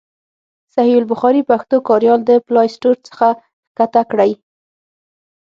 صحیح 0.73 0.97
البخاري 0.99 1.41
پښتو 1.49 1.75
کاریال 1.89 2.19
د 2.25 2.31
پلای 2.45 2.67
سټور 2.75 2.95
څخه 3.07 3.27
کښته 3.77 4.01
کړئ. 4.11 4.31